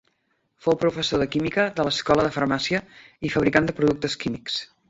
Fou 0.67 0.77
professor 0.83 1.21
de 1.23 1.27
química 1.35 1.67
de 1.79 1.87
l'Escola 1.89 2.27
de 2.29 2.33
Farmàcia 2.39 2.81
i 3.29 3.35
fabricant 3.37 3.69
de 3.71 3.81
productes 3.83 4.21
químics. 4.27 4.61